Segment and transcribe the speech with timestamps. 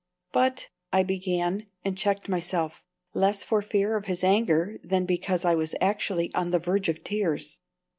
[0.31, 5.53] "But" I began, and checked myself, less for fear of his anger than because I
[5.53, 7.59] was actually on the verge of tears.